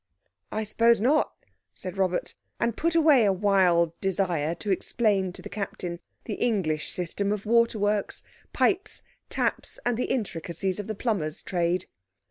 [0.51, 1.31] "I suppose not,"
[1.75, 6.89] said Robert, and put away a wild desire to explain to the Captain the English
[6.91, 11.85] system of waterworks, pipes, taps, and the intricacies of the plumbers' trade.